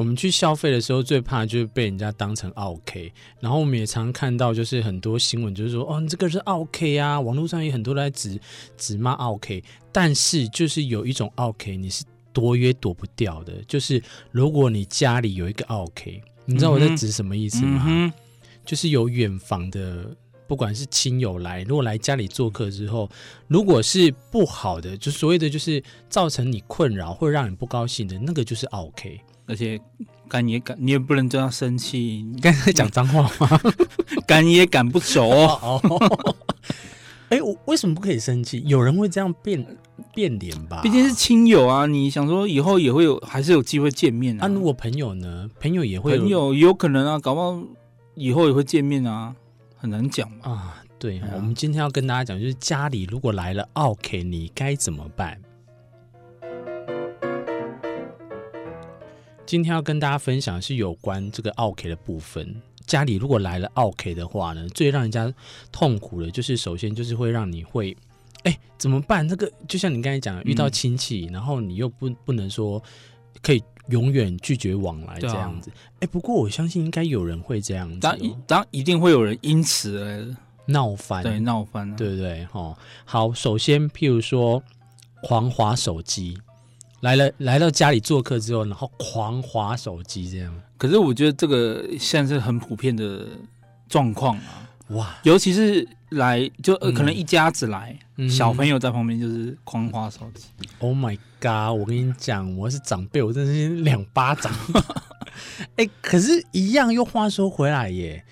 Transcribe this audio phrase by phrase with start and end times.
[0.00, 3.12] 我们去消费的时候，最怕就是被人家当成奥 K。
[3.38, 7.20] 然后我们也常看到，就是很多新闻，就是说，哦，你这个是奥 K 啊。
[7.20, 8.40] 网络上有很多人在指
[8.78, 13.52] 指骂奥 K，但是就是有一种奥 K，你是躲也躲不掉的。
[13.68, 17.84] 就是如果你家里有一个奥 K，你知道我在指什么意思吗？
[17.86, 18.10] 嗯、
[18.64, 23.06] 就是有远房的，不管是亲友来，如果来家里做客之后，
[23.48, 29.20] 如果是不好的，就所谓的就是造成你困扰或者让你不高兴的那个，就是奥 K。
[29.50, 29.78] 而且
[30.28, 32.24] 赶也赶，你也不能这样生气。
[32.32, 33.60] 你刚才讲脏话吗？
[34.26, 35.80] 赶也赶不走 哦。
[37.30, 38.62] 哎、欸，我为什么不可以生气？
[38.66, 39.64] 有人会这样变
[40.14, 40.80] 变脸吧？
[40.82, 41.86] 毕竟是亲友啊！
[41.86, 44.46] 你想说以后也会有，还是有机会见面啊？
[44.46, 45.48] 啊，如果朋友呢？
[45.60, 47.60] 朋友也会有，朋友有可能啊，搞不好
[48.14, 49.34] 以后也会见面啊，
[49.76, 50.38] 很难讲嘛。
[50.42, 55.40] 啊，对，我们今天要跟大家讲，就是家里如果来了奥 K，，你该怎么办？
[59.50, 62.54] 今天要跟大家分享的是有关这个奥 K 的部分。
[62.86, 65.34] 家里如果来了奥 K 的话呢，最让人家
[65.72, 67.96] 痛苦的就是，首先就是会让你会，
[68.44, 69.26] 哎，怎么办？
[69.26, 72.80] 那个就像你刚才讲的，遇到亲戚，嗯、然后你又不不能说
[73.42, 75.68] 可以永远拒绝往来这样子。
[75.98, 82.46] 哎、啊，不过我相信应该有人会这样子、哦，当当一定会有人因此而闹翻，对，闹翻、啊，对不对？
[82.52, 84.62] 哦，好，首先譬如说
[85.24, 86.38] 狂滑手机。
[87.00, 90.54] 来了，来到家里做客之后，然后狂滑手机这样。
[90.76, 93.26] 可是我觉得这个现在是很普遍的
[93.88, 94.70] 状况啊！
[94.88, 100.46] 哇，尤其是来就、呃、可能一家子来，嗯、小朋友在旁边就是狂滑手机。
[100.80, 101.78] Oh my god！
[101.78, 104.52] 我跟你讲，我是长辈，我真的是两巴掌。
[105.76, 108.24] 哎、欸，可是，一样又话说回来耶，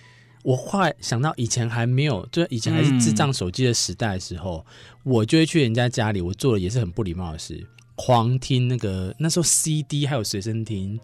[0.42, 4.66] 我后来想到以前还没有，就以前还是智障手机的时代的时候，
[5.04, 7.66] 嗯、我就会去人家家里，我做的也是很不礼貌的事。
[7.98, 10.98] 狂听那个那时候 CD 还有随身听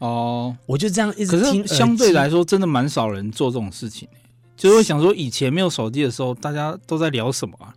[0.00, 1.62] 哦，我就这样一直听。
[1.62, 4.08] 可是相对来说，真的蛮少人做这种事情。
[4.56, 7.72] 就会想说，以前没有手机的时候，大家都在聊什么啊？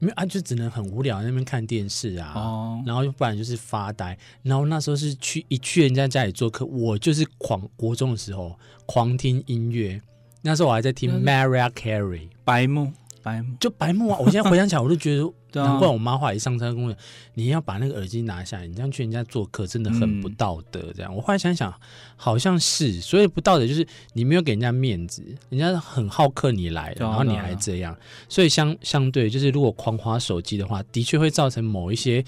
[0.00, 2.32] 没有啊，就只能很无聊在那边看电视啊。
[2.34, 4.18] 哦，然后不然就是发呆。
[4.42, 10.00] 然后那时候是去一去人家家里做客，我就是狂国中的时候狂听音乐。
[10.42, 12.92] 那时候我还在听 Mariah Carey 白目。
[13.24, 14.18] 白就白目啊！
[14.20, 15.32] 我现在回想起来，我都觉得，
[15.64, 17.00] 难怪我妈后来一上车跟我讲，
[17.32, 20.92] 你要把那个耳机拿下来，你这样去人家做客真的很不道德。
[20.94, 21.72] 这样，我后来想想，
[22.16, 27.96] 好像是，所以不道德就是你没有给人家面子，人家很好客你来了，然后你还这样，
[28.28, 32.22] 所以相相对就是，如果狂滑手机的话，的确会造成某一些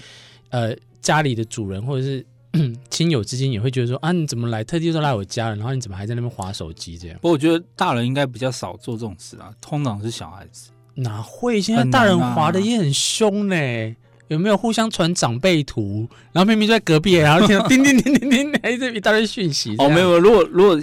[0.49, 2.25] 呃家里的主人或者是
[2.89, 7.17] 亲友之间也会觉得说啊，你怎么来，特地都来我家了，然后你怎么还在那边划手机这样？
[7.17, 10.71] 不过我觉得大人应该比较少做这种事啊，通常是小孩子。
[10.97, 11.59] 哪会？
[11.61, 13.95] 现在大人滑的也很凶呢、欸。
[14.27, 16.05] 有没有互相传长辈图？
[16.33, 19.73] 然后明明就在隔壁，然后听到 叮叮叮叮叮，还是一大堆讯息。
[19.77, 20.19] 哦，没有。
[20.19, 20.77] 如果如果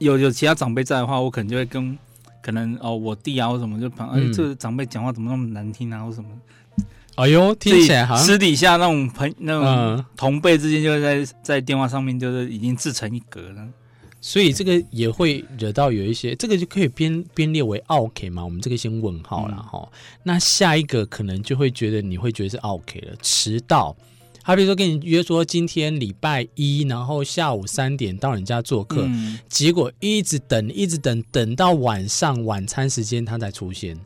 [0.00, 1.96] 有有其他长辈在的话，我可能就会跟
[2.42, 6.28] 可能哦我弟啊或什么就旁，哎、嗯欸，这个长辈讲话怎么那么难听啊或什么？
[7.14, 13.64] 哎呦，听起来好像私底下那种朋那种同辈之间就会在在电话上面就是已经自成一格了。
[14.20, 18.44] 所以这个也会惹到有一些，这个就可以编编列为 OK 嘛？
[18.44, 19.78] 我们这个先问号了哈。
[19.80, 23.96] 嗯、那下一个可能就会觉得你会觉得是 OK 了，迟到。
[24.42, 33.96] 他比如说跟你约说今天礼拜一，然后下午三点到人家做客，嗯、结果一直等，一直等，等到晚上晚餐时间他才出现，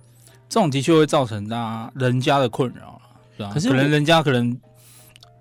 [0.49, 3.01] 这种的确会造成大家人家的困扰，
[3.37, 3.51] 是吧？
[3.55, 4.55] 可是可能人家可能，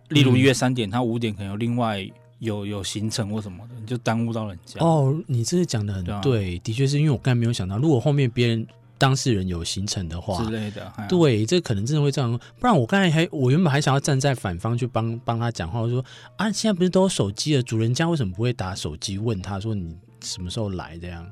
[0.10, 2.10] 例如约三点，嗯、他五点可能有另外。
[2.42, 4.84] 有有行程或什么的，你就耽误到人家。
[4.84, 8.66] 哦，你这个讲的很对，的确是因为我刚才没有想到，如果后面别人
[8.98, 12.32] 当事人有行程的话之类的，对，这可能真的会这样。
[12.60, 16.04] 不然我刚才还，我原本还想要站在反方去帮帮他讲话，我说
[16.36, 21.26] 啊，现在不是都有手机了，主人家为什么不会打手机问他说你什么时候来这样？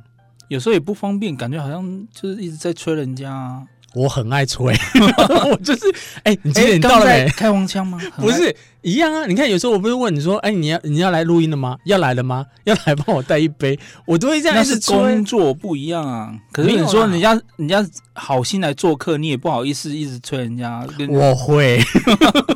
[0.47, 3.67] 有时候也不方便，感觉好像就是一直在催人家啊。
[3.95, 4.73] 我很爱吹，
[5.49, 5.81] 我就是
[6.23, 7.27] 哎，欸、你几点到了没？
[7.29, 7.99] 开黄腔吗？
[8.17, 9.25] 不是一样啊！
[9.25, 11.77] 你看，有时候我不是问你说，哎、欸，你要你要来录音了吗？
[11.85, 12.45] 要来了吗？
[12.65, 14.55] 要来帮我带一杯，我都会这样。
[14.55, 16.31] 那是工作不一样啊。
[16.51, 17.83] 可是你说人家人家
[18.13, 20.85] 好心来做客，你也不好意思一直催人家。
[21.09, 21.79] 我会，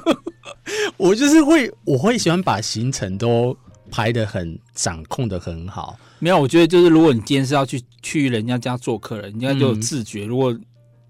[0.98, 3.58] 我就是会，我会喜欢把行程都
[3.90, 5.98] 排的很掌控的很好。
[6.20, 10.26] 没有，我觉得就是如果你今天是要去去人家家做客人，人家就有自觉。
[10.26, 10.56] 嗯、如果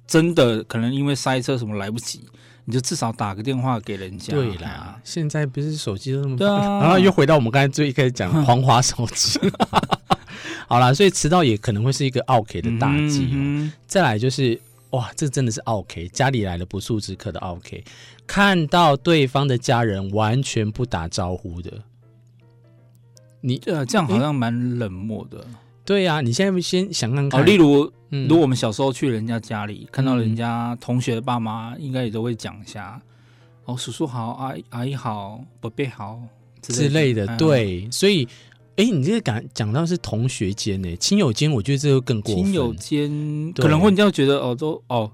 [0.07, 2.21] 真的可能因为塞车什么来不及，
[2.65, 4.33] 你就至少打个电话给人家。
[4.33, 6.37] 对啦，现在不是手机都那么……
[6.37, 6.79] 对啊。
[6.81, 9.39] 然 后又回到我们刚才最一开始讲黄华手机。
[10.67, 13.29] 好啦，所以迟到也可能会是一个 OK 的大忌。
[13.31, 13.71] 嗯。
[13.85, 14.59] 再来就是
[14.91, 17.83] 哇，这真的是 OK，，家里来了不速之客的 OK，，
[18.27, 21.71] 看到对方的家人完全不打招呼的。
[23.41, 25.45] 你呃，这样好像蛮冷漠的。
[25.85, 33.01] 对呀、啊，你现在先想看看，哦、例如，嗯、如果我们小时候去人家家里，看到人家同学的爸妈，应该也都会讲一下，
[33.65, 36.21] 哦，叔叔好，阿姨阿姨好，伯伯好
[36.61, 37.27] 之类的。
[37.37, 38.25] 对，所以，
[38.77, 42.45] 哎，你这个讲讲到是同学间呢，亲友间，我觉得这个更过分。
[42.45, 45.11] 亲友间可能会你要觉得哦，都哦，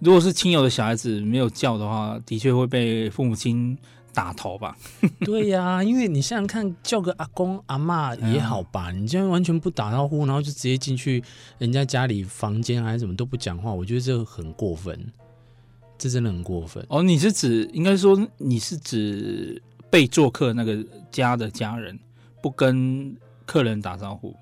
[0.00, 3.76] 如果是亲友的小孩子没有叫的话，的确会被父母亲。
[4.18, 4.76] 打头吧，
[5.24, 11.22] 对呀、啊，因为你想想看，叫个阿公阿妈也好吧，嗯、你这样完全不打招呼，然后就直接进去
[11.58, 14.98] 人家家里房间还是什么都不讲话，我觉得这很过分，
[15.96, 16.84] 这真的很过分。
[16.88, 21.96] 哦，你是指应该说你是指被做客那个家的家人
[22.42, 23.16] 不跟
[23.46, 24.34] 客人打招呼，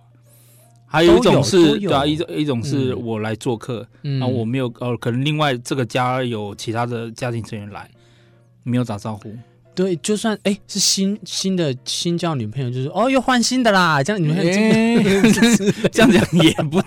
[0.86, 7.90] 还有一种是对啊，一种一种是我来做客，嗯、然后我没有哦，可能另外这个家有其他的家庭成员来，
[8.62, 9.36] 没有打招呼。
[9.76, 14.36] 对，就算哎是新新的新交女朋友，就是哦又换新的啦，这样你们
[15.92, 16.82] 这样讲也不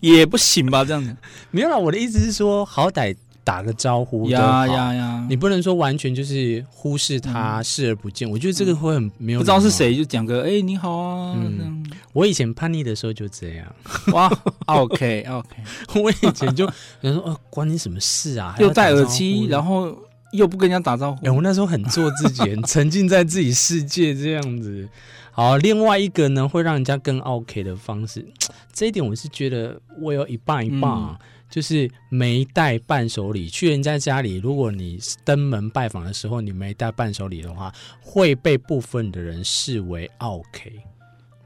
[0.00, 0.84] 也不行吧？
[0.84, 1.16] 这样子
[1.50, 5.26] 没有啦，我的意思是说，好歹打个招呼呀呀呀！
[5.28, 8.30] 你不能说完全就是忽视他，视而不见。
[8.30, 9.38] 我觉得这个会很没有。
[9.38, 11.34] 不知道是谁就讲个哎你好啊。
[11.36, 13.66] 嗯，我以前叛逆的时候就这样。
[14.12, 14.30] 哇
[14.66, 15.48] ，OK OK，
[16.00, 16.70] 我以前就
[17.00, 18.54] 人说哦关你什么事啊？
[18.58, 19.96] 又戴耳机，然后。
[20.34, 24.88] 又不跟人家打招呼，哎，我那时候很做自己，很沉浸在自己世界这样子。
[25.30, 28.24] 好，另外一个呢，会让人家更 OK 的方式，
[28.72, 31.16] 这一点我是觉得我有一半一半，嗯、
[31.50, 34.36] 就是没带伴手礼去人家家里。
[34.36, 40.72] 如果你登门拜访的时候，你没带伴手礼的话，会被部分的人视为 OK。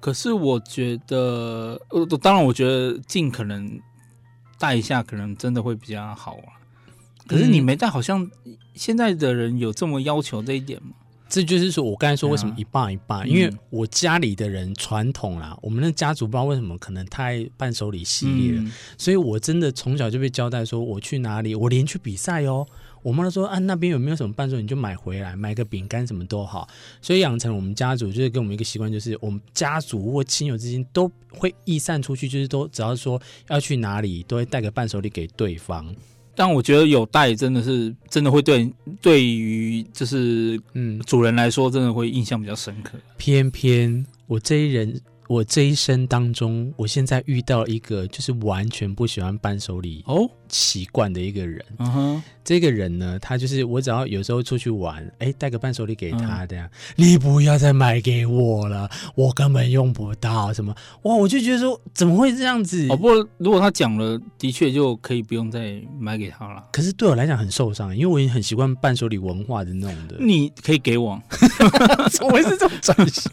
[0.00, 3.81] 可是我觉得，呃，当然，我觉得尽可能
[4.58, 6.61] 带一下，可能真的会比较好啊。
[7.28, 8.28] 可是你没带，好像
[8.75, 10.88] 现在的人有这么要求这一点吗？
[11.28, 22.66] 这就是说我刚才说为什么一半一半，啊、因为我家里的人传统啦，嗯、我们的家族不知道为什么可能太伴手礼系列，嗯、所以我真的从小就被交代说，我去哪里，我连去比赛哦，
[23.02, 26.66] 我妈说啊那边有没有什么伴手礼，你就买回来，买个饼干什么都好，
[27.02, 35.94] 所以养成我们家族就是跟我们一个习惯，就是我们家族或亲友之间都会溢散出去，就是都只要说要去哪里，都会带个伴手礼给对方。
[36.38, 42.93] 但我觉得有带真的是真的会对对于就是嗯主人来说真的会印象比较深刻。
[43.17, 45.00] 偏偏我这一人。
[45.28, 51.62] 我这一生当中，我现在遇到一个就是完全不喜欢伴手礼哦习惯的一个人。
[51.78, 60.75] 嗯哼，这个人呢，他就是我只要有时候出去玩，哎，带个伴手礼给他这样，嗯、你不要再买给我了，我根本用不到什么。
[61.02, 62.88] 哇，我就觉得说怎么会这样子？
[62.88, 66.64] 哦，不过如果他讲了，的确就可以不用再买给他了。
[66.72, 70.16] 可是对我来讲很受伤，因为我已经很习惯伴手礼文化的那种的。
[70.19, 71.20] 你可以给我，
[72.10, 73.30] 怎么会是这种转向？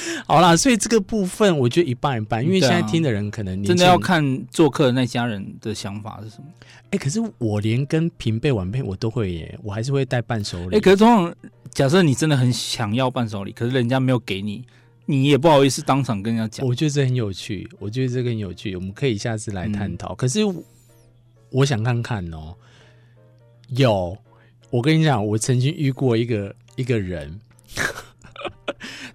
[0.26, 6.44] 好啦，所以这个部分我觉得一半一半，因为现在听的人可能真的要看做客的那家人的想法是什么。
[6.84, 10.76] 哎、欸，可是我连跟平辈晚辈我都会耶，我还是会带伴手礼。
[10.76, 11.34] 哎、欸，可是通常
[11.70, 14.64] 假设你真的很想要伴手礼，可是人家没有给你，
[15.06, 16.66] 你也不好意思当场跟人家讲。
[16.66, 20.12] 我觉得这很有趣，我觉得这个很有趣，我们可以下次来探讨。
[20.12, 20.40] 嗯、可是
[21.50, 22.54] 我想看看哦，
[23.68, 24.16] 有
[24.70, 27.40] 我跟你讲，我曾经遇过一个一个人。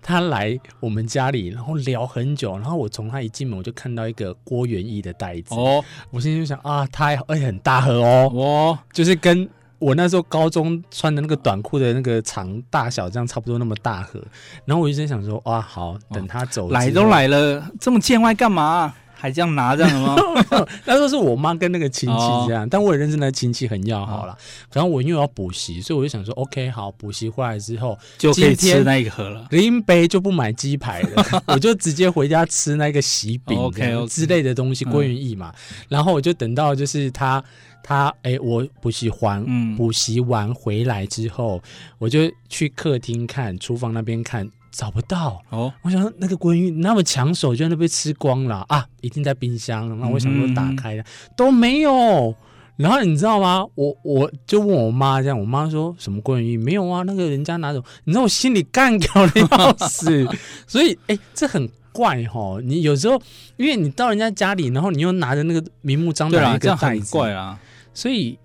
[0.08, 5.54] 他来我们家里，然后聊很久，然后我从他一进门，我就看到一个郭元义的袋子。
[5.54, 9.46] 哦，我心里就想啊，他而且很大盒哦，哦，就是跟
[9.80, 14.24] 我那时候高中穿的那个短裤的那个长大小这样差不多那么大盒。
[14.64, 18.96] 然后我就在想说，哇，好，等他走，来都来了，这么见外干嘛？
[19.20, 20.16] 还这样拿这样的吗？
[20.86, 22.16] 那时候是我妈跟那个亲戚
[22.48, 24.38] 这样，哦、但我也认识那个亲戚很要好了。
[24.72, 29.48] 然后我因为要补习，所以我就想说，OK，好，补习回来之后就可以吃那一盒了。
[29.50, 35.52] 林杯就不买鸡排了， 我就直接回家吃那个喜饼 OK 之类的东西，郭元益嘛。
[35.72, 37.44] 嗯、然后我就等到就是他
[37.84, 41.62] 他哎、欸，我补习完补习完回来之后，
[41.98, 44.48] 我就去客厅看，厨房那边看。
[44.72, 48.86] 找不到哦，我想说那个郭元益那么抢手，居然都被吃光了啊！
[49.02, 49.98] 一定在冰箱。
[50.00, 51.06] 那我想说打开了，嗯、
[51.36, 52.36] 都没有。
[52.76, 53.66] 然后你知道吗？
[53.74, 57.02] 我我就问我妈这样，我妈说什么郭元益没有啊？
[57.08, 57.84] 那个人家拿走。
[58.04, 60.28] 你知道我心里干掉的要死。
[60.68, 62.60] 所以哎、欸，这很怪哈。
[62.64, 63.20] 你有时候
[63.56, 67.60] 因为你到人家家里，然后你又拿着那个明目张胆的一个袋子，怪啊。
[67.96, 68.38] 所以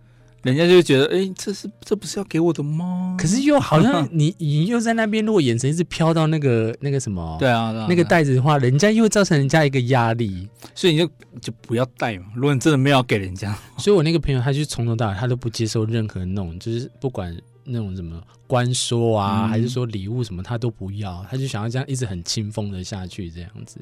[0.43, 3.17] 人家就觉得，哎、欸，这是这不是要给我的吗？
[3.17, 11.07] 可是又好像你你又在那边，如果眼神一直飘到那个那个什么，对啊，那个袋子的话，人家又造成人家一个压力，所以你就
[11.41, 12.27] 就不要带嘛。
[12.35, 17.33] 如果你真的没有要给人家，所以我那个朋友他就从头到尾他都不接受任何那种，就是不管
[17.63, 23.81] 那种什么关说啊，嗯、还是说礼物什么，他都不要，他就想要这样一直很清风的下去这样子。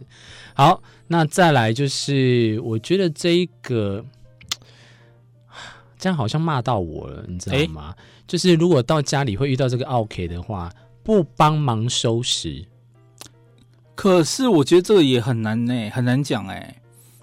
[0.52, 4.05] 好，那再来就是我觉得这一个。
[6.00, 7.95] 这样好像骂到我了，你知道吗？
[7.97, 10.73] 欸、就是如果到家里会遇到这个 OK 的话，
[11.04, 12.64] 不帮忙收拾。
[13.95, 16.76] 可是我觉得这个也很难呢、欸，很难讲哎、欸。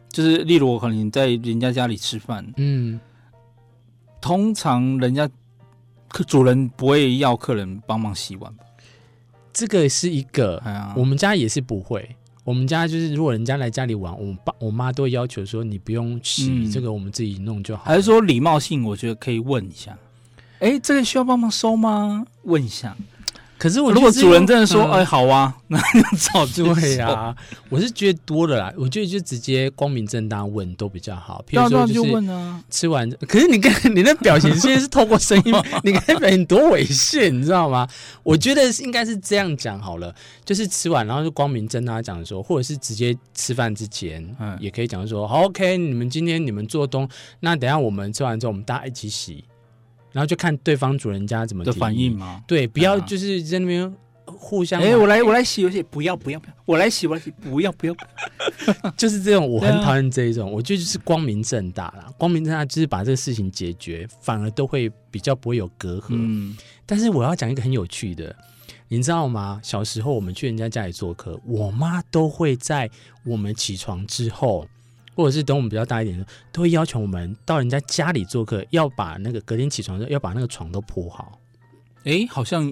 [0.09, 2.99] 就是例如我可能在人家家里吃饭，嗯，
[4.21, 5.29] 通常人家
[6.07, 8.63] 客主人不会要客人帮忙洗碗吧？
[9.53, 12.15] 这个是一个，哎、我们家也是不会。
[12.47, 17.83] 我们家就是，如果人家来家里玩，我爸我妈都会要求说，你不用洗，嗯、这个我们自己弄就好。
[17.83, 19.97] 还是说礼貌性，我觉得可以问一下，
[20.59, 22.25] 哎，这个需要帮忙收吗？
[22.43, 22.95] 问一下。
[23.57, 25.79] 可是我如果主人真的说，哎，好啊， 那
[26.15, 27.35] 早就会啊。
[27.69, 31.43] 我是觉得多了啦，我觉得就直接光明正大问都比较好。
[31.49, 32.23] 譬如说，就是
[32.69, 37.87] 吃完，可是你看你那表情，现在是透过声音， 你看表情多猥亵，你知道吗？
[38.23, 40.13] 我觉得应该是这样讲好了，
[40.45, 47.09] 就是吃完然后就光明正大讲说，或者是直接吃饭之前，嗯也可以讲说，好，OK，你们今天你们做东，
[47.39, 49.43] 那等下我们吃完之后，我们大家一起洗。
[50.11, 52.43] 然后就看对方主人家怎么的反应嘛。
[52.47, 53.93] 对，不要就是在那边
[54.25, 54.81] 互相。
[54.81, 57.95] 哎，我来，我来洗，有些不要，不要，不要，我来洗，我来洗，不要，不要，
[58.97, 60.51] 就是这种，我很讨厌这一种。
[60.51, 66.07] 我觉得就是光明正大啦，光明正大就是把这个事情解决，反而都会比较不会有隔阂。
[66.09, 68.35] 嗯，但是我要讲一个很有趣的，
[68.87, 69.59] 你知道吗？
[69.63, 72.89] 小时候我们去人家家里做客，我妈都会在
[73.23, 74.67] 我们起床之后。
[75.17, 81.41] 或者是等我们比较大一点的，都会要求我们到人家家里做客，要把那个隔天起床的时候要把那个床都铺好。
[82.03, 82.71] 哎，好像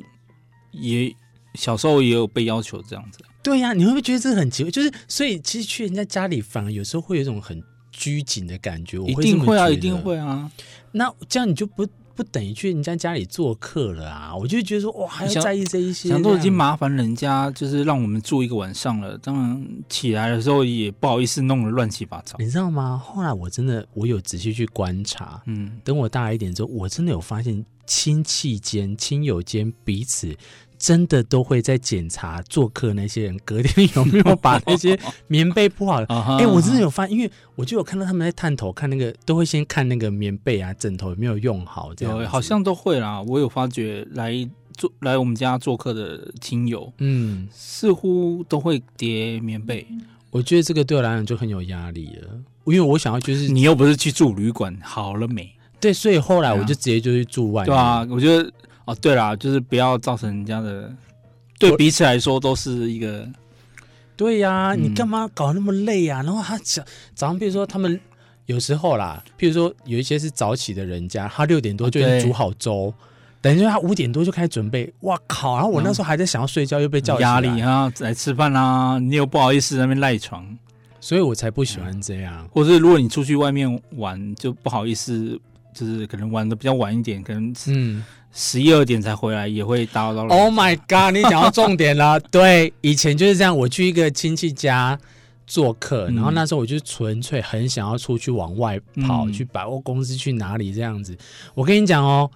[0.71, 1.11] 也
[1.55, 3.17] 小时候也有被要求这样子。
[3.41, 4.69] 对呀、啊，你会不会觉得这个很奇怪？
[4.69, 7.59] 就是所以其实去人家家里，反而有时候会有一种很
[7.91, 8.99] 拘谨的感觉。
[8.99, 10.51] 我会一定会啊，一定会啊。
[10.91, 11.87] 那这样你就不。
[12.15, 14.36] 不等于去人家家里做客了啊！
[14.36, 19.17] 我就觉得说，哇，还要在意这一些，想都已经麻烦人家，就是让我们住一个晚上了。
[19.17, 22.98] 当然起来的时候也不好意思弄得乱七八糟，你知道吗？
[23.03, 30.36] 后来我真的我有仔细去观察，嗯，等我大一点之后，我真的有发现亲戚间、亲友间彼此。
[30.77, 36.01] 真的都会在检查做客那些人隔天有没有把那些棉被铺好。
[36.38, 41.94] 哎、欸，我真的有发现，因为我就有看到他们在探头看那个，都会先看那个棉被啊、枕头有没有用好。
[41.96, 43.22] 这样好像都会啦。
[43.22, 44.34] 我有发觉来
[44.74, 49.88] 做来我们家做客的亲友，嗯，似乎都会叠棉被。
[50.32, 52.27] 我觉得这个对我来讲就很有压力了，
[52.65, 55.50] 因为我想要就是你又不是去住旅馆，好了没？
[55.79, 57.67] 对，所以后来我就直接就去住外面。
[57.67, 58.51] 对啊，我觉得。
[58.86, 60.92] 哦，对啦，就是不要造成人家的，
[61.60, 63.27] 对彼此来说都是一个。
[64.18, 66.22] 对呀、你干嘛搞那么累啊？
[66.24, 66.82] 然后他早
[67.13, 68.00] 早上，比如说他们
[68.46, 74.94] 有时候啦，譬如说有一些是早起的人家，他六点多就已经煮好粥，啊、等于说他五点多就开始准备。
[75.01, 75.56] 哇靠！
[75.56, 80.48] 然后我那时候还在想要睡觉，又被叫压力啊，来吃饭啊，你又不好意思在那边赖床，
[81.01, 82.48] 所以我才不喜欢这样。
[82.54, 85.38] 或者是如果你出去外面玩，就不好意思，
[85.74, 88.01] 就是可能玩的比较晚一点，可能嗯。
[88.38, 90.36] 十一二点才回来，也会打扰到。
[90.36, 91.15] Oh my god！
[91.15, 92.20] 你讲到重点了。
[92.30, 93.58] 对，以前就是这样。
[93.58, 95.00] 我去一个亲戚家
[95.48, 98.77] 做客，嗯、然后那时候我就纯粹很想要出去往外
[99.08, 101.18] 跑，嗯、去百货公司，去哪里这样子。
[101.54, 102.30] 我跟你讲哦，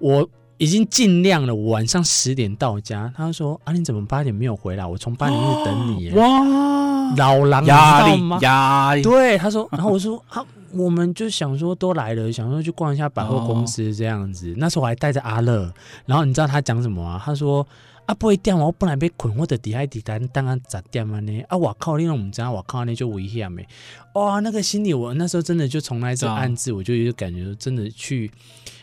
[0.00, 3.12] 我已经尽量了，我晚上十点到家。
[3.16, 4.84] 他说：“啊，你怎么八点没有回来？
[4.84, 9.02] 我从八点一直等你。”哇，老狼压力压力。
[9.02, 10.44] 对，他说，然后我说：“好。”
[10.76, 14.54] 我们就想说都来了，想说去逛一下百货公司这样子。
[14.56, 15.72] 那时候我还带着阿乐，
[16.04, 17.20] 然后你知道他讲什么啊？
[17.24, 17.66] 他说
[18.06, 18.56] ：“啊，不会掉？
[18.56, 21.42] 我本来被捆或者底下底单当然咋掉嘛呢？
[21.48, 21.98] 啊，我靠！
[21.98, 23.66] 因为我们家我靠那就危险没
[24.14, 28.30] 哇，那个心里我那时候真的就从来这暗自，我就有感觉真的去，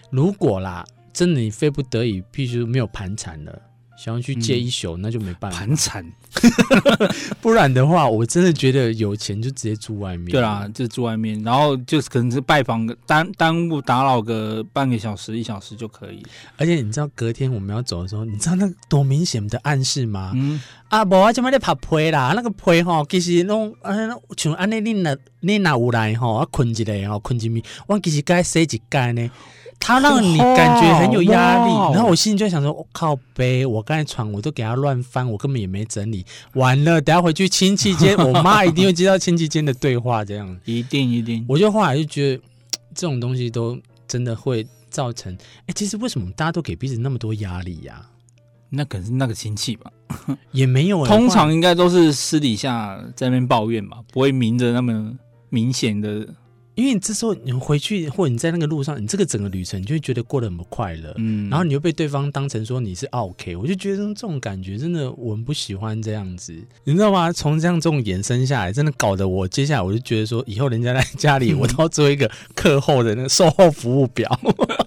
[0.09, 3.62] 如果啦，真的你非不得已必须没有盘缠了。”
[3.95, 6.05] 想要去借一宿，嗯、那就没办法盘缠，
[7.41, 10.31] 不然的话，我真的觉得有钱就直接住外面。
[10.31, 16.23] 对啦，就住外面，然后就是可能是拜访个耽耽误打扰个半个小时一小时就可以。
[16.57, 20.31] 而且你知道隔天我们要走的时候，你知道那多明显的暗示吗？
[20.35, 20.59] 嗯
[20.89, 23.93] 啊，无啊，就买咧拍被啦，那个被吼，其实拢啊，
[24.35, 29.29] 像安尼你若你若有来吼，啊困一下吼，困一暝，我其实该洗一盖呢。
[29.85, 36.25] 他让你感觉很有压力，哦、然后我心里就在想说：“我、哦、靠北，我刚才床我都给他乱翻，我根本也没整理。
[36.53, 41.43] 完了，等下回去亲戚间，我妈一定会接到亲戚间的对话，这样 一定一定。
[41.49, 42.41] 我就后来就觉得
[42.95, 45.37] 这种东西都真的会造成，
[45.67, 48.09] 哎，其实为什么大家都给彼此那么多压力呀、啊？
[48.69, 49.91] 那可能是那个亲戚吧，
[50.51, 55.11] 也没有，通常应该都是私底下在那边抱怨吧，不会明着那么
[55.49, 56.25] 明显的。
[56.75, 61.13] 因为你这时候你回去，或者你在那个路上，你这个整个旅程，你就会觉得过得很不快乐。
[61.17, 66.53] 嗯，然后你又被对方当成说你是 OK，我就觉得这种感觉真的我们不喜欢这样子，
[66.83, 67.31] 你知道吗？
[67.31, 74.39] 从这样这种延伸下来，真的搞得我接下来我就觉得说，以后人家来家里， 我都要做一个课后的那个售后服务表，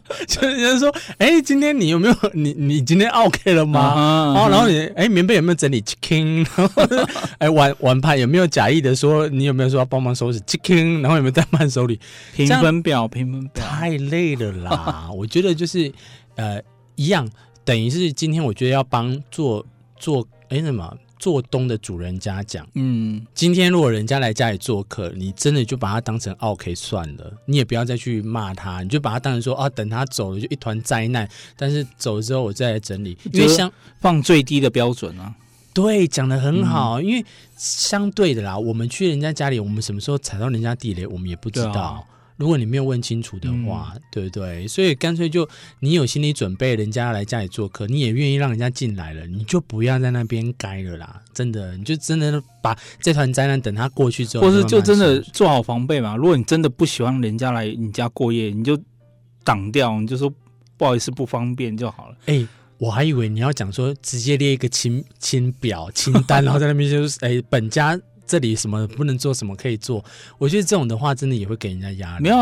[0.26, 4.32] 就是人家说，哎、欸，今天你有没有你你今天 OK 了吗？
[4.34, 6.46] 然后然后你哎、欸，棉被有没有整理 chicken？
[6.56, 7.06] 然 后
[7.38, 11.02] 哎，碗碗盘有没有假意的说你有没有说要帮忙收拾 chicken？
[11.02, 11.66] 然后有没有带慢？
[11.68, 11.98] 手里
[12.32, 15.08] 评分表，评分表太累了啦！
[15.12, 15.92] 我觉得就是
[16.36, 16.62] 呃，
[16.94, 17.28] 一样，
[17.64, 19.66] 等于是今天我觉得要帮做
[19.98, 20.96] 做哎什么
[21.26, 33.68] 做东的主人家讲，嗯，今天如果人家来家里做客，你真的就把他当成 OK 算了，你也不要再去骂他，你就把他当成说啊，等他走了就一团灾难，但是走了之后我再来整理，因为像
[33.98, 35.34] 放最低的标准啊。
[35.74, 42.06] 对，讲的很好，嗯，因为相对的啦，我们去人家家里，我们什么时候踩到人家地雷，我们也不知道。
[42.36, 44.68] 啊，如果你没有问清楚的话，嗯，对不对？
[44.68, 45.48] 所以干脆就
[45.80, 51.22] 你有心理准备，人家要来家里做客，你也愿意让人家进来了，你就不要在那边该了啦。
[51.32, 56.16] 真的，你就真的把这团灾难等他过去之后，或是就真的做好防备嘛。
[56.16, 58.78] 如果你真的不喜欢人家来你家过夜，你就
[59.44, 60.32] 挡掉，你就说
[60.76, 62.16] 不好意思，不方便就好了。
[62.26, 62.46] 哎。
[62.78, 70.04] 我还以为你要讲说直接列一个清清表清单， 然后在那边就是哎，本家这里什么不能做，什么可以做。
[70.38, 72.24] 我觉得这种的话，真的也会给人家压力。
[72.24, 72.36] 没有，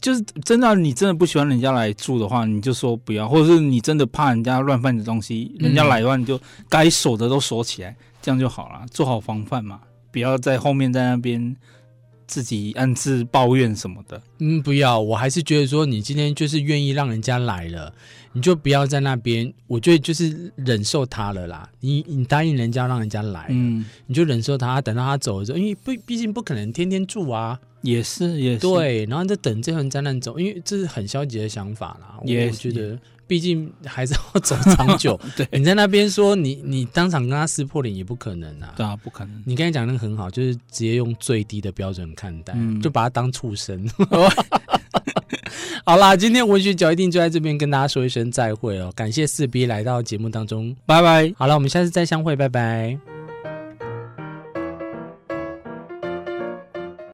[0.00, 9.80] 就是真的，你真的不喜欢人家来住的话，你就说不要，或者是你真的怕人家乱放你的东西，人家来的话，你就该锁的都锁起来，这样就好了，做好防范嘛，
[10.10, 11.54] 不要在后面在那边
[12.28, 14.22] 自己暗自抱怨什么的。
[14.38, 17.92] 嗯，不要，我还是觉得说你今天就是愿意让人家来了。
[18.34, 21.68] 你就不要在那边，我觉得就是忍受他了啦。
[21.80, 32.20] 你你答应人家让人家来，嗯，你就忍受他，等到他走的时候，因为不毕竟不可能天天住啊，也是也是对，然后在等这份灾难走，因为这是很消极的想法啦。
[32.24, 35.20] 也我觉得，毕竟还是要走长久。
[35.36, 39.42] 对，你在那边说你你当场跟他撕破脸也不可能啊，对啊，不可能。
[39.46, 43.88] 你刚才讲的很好，就是直接用最低的标准看待，嗯、就把他当畜生。
[45.84, 48.92] 好啦，今天文学脚一定就在这边跟大家说一声再会哦。
[48.96, 51.32] 感谢四 B 来到节目当中，拜拜。
[51.36, 53.17] 好了，我们下次再相会，拜拜。